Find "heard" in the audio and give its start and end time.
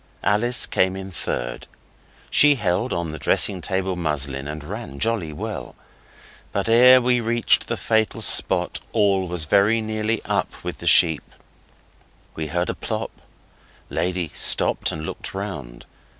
12.47-12.71